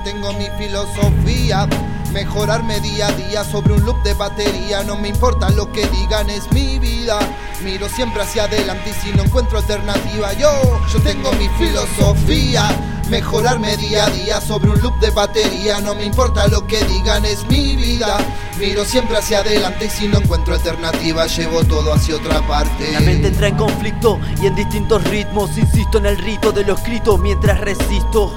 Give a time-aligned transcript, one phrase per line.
[0.00, 1.68] tengo mi filosofía.
[2.12, 4.82] Mejorarme día a día sobre un loop de batería.
[4.82, 7.18] No me importa lo que digan, es mi vida.
[7.64, 12.68] Miro siempre hacia adelante y si no encuentro alternativa, yo, yo tengo mi filosofía.
[13.08, 15.80] Mejorarme día a día sobre un loop de batería.
[15.80, 18.18] No me importa lo que digan, es mi vida.
[18.58, 22.92] Miro siempre hacia adelante y si no encuentro alternativa, llevo todo hacia otra parte.
[22.92, 25.56] La mente entra en conflicto y en distintos ritmos.
[25.56, 28.34] Insisto en el rito de lo escrito mientras resisto.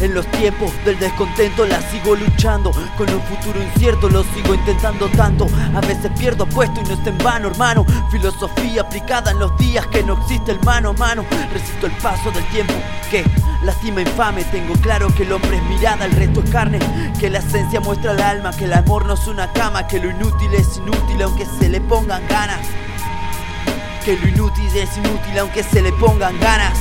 [0.00, 2.70] En los tiempos del descontento la sigo luchando.
[2.96, 5.48] Con un futuro incierto lo sigo intentando tanto.
[5.74, 7.84] A veces pierdo puesto y no está en vano hermano.
[8.10, 11.24] Filosofía aplicada en los días que no existe el mano a mano.
[11.52, 12.74] Resisto el paso del tiempo
[13.10, 13.24] que
[13.64, 14.44] lastima infame.
[14.44, 16.78] Tengo claro que el hombre es mirada, el resto es carne.
[17.18, 19.88] Que la esencia muestra el alma, que el amor no es una cama.
[19.88, 22.64] Que lo inútil es inútil aunque se le pongan ganas.
[24.04, 26.78] Que lo inútil es inútil aunque se le pongan ganas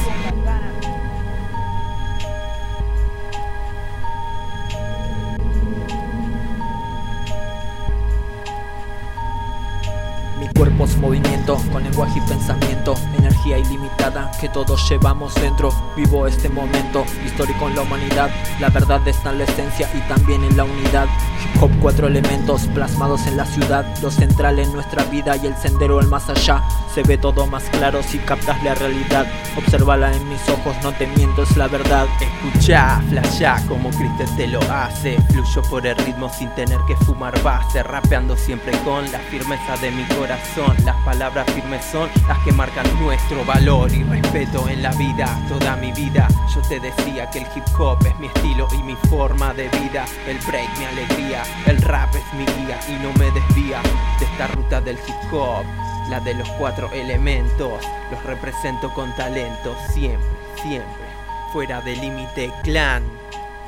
[10.58, 15.70] Cuerpo es movimiento, con lenguaje y pensamiento, energía ilimitada que todos llevamos dentro.
[15.96, 20.44] Vivo este momento histórico en la humanidad, la verdad está en la esencia y también
[20.44, 21.06] en la unidad.
[21.44, 25.56] Hip hop, cuatro elementos plasmados en la ciudad, lo central en nuestra vida y el
[25.56, 26.64] sendero al más allá.
[26.92, 29.28] Se ve todo más claro si captas la realidad.
[29.56, 32.08] Observala en mis ojos, no te miento, es la verdad.
[32.20, 35.22] Escucha, flasha como Cristo te lo hace.
[35.30, 39.92] Fluyo por el ritmo sin tener que fumar base, rapeando siempre con la firmeza de
[39.92, 40.47] mi corazón
[40.84, 45.76] las palabras firmes son las que marcan nuestro valor y respeto en la vida, toda
[45.76, 46.28] mi vida.
[46.54, 50.06] Yo te decía que el hip hop es mi estilo y mi forma de vida.
[50.28, 53.82] El break mi alegría, el rap es mi guía y no me desvía
[54.20, 55.64] de esta ruta del hip hop.
[56.10, 60.28] La de los cuatro elementos, los represento con talento, siempre,
[60.62, 61.06] siempre,
[61.52, 63.04] fuera del límite clan.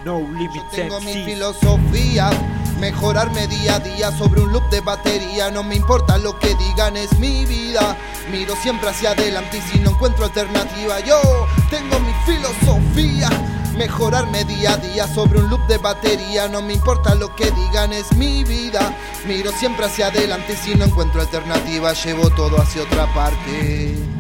[0.06, 2.32] No limit tengo mi filosofía
[2.80, 5.52] Mejorarme día a día sobre un loop de batería.
[5.52, 7.98] No me importa lo que digan, es mi vida.
[8.32, 11.20] Miro siempre hacia adelante y si no encuentro alternativa, yo
[11.70, 13.30] tengo mi filosofía.
[13.76, 16.48] Mejorarme día a día sobre un loop de batería.
[16.48, 18.96] No me importa lo que digan, es mi vida.
[19.28, 24.19] Miro siempre hacia adelante y si no encuentro alternativa, llevo todo hacia otra parte.